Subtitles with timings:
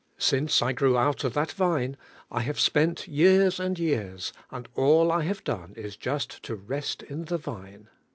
[0.17, 1.95] Since I grew nut of tlnil vine
[2.29, 7.03] 1 have spent years and years, and all I have done is just lo rest
[7.03, 7.85] in the viae.